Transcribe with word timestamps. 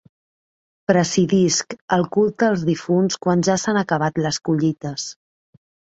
Presidisc 0.91 1.75
el 1.97 2.07
culte 2.17 2.47
als 2.47 2.63
difunts, 2.71 3.19
quan 3.27 3.45
ja 3.49 3.61
s’han 3.65 3.81
acabat 3.83 4.19
les 4.29 4.41
collites. 4.51 5.05